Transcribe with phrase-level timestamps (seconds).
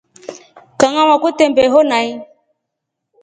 [0.79, 2.09] Kangama kwete mbeho nai.